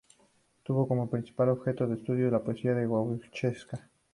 [0.63, 3.87] Tuvo como principal objeto de estudio la poesía gauchesca.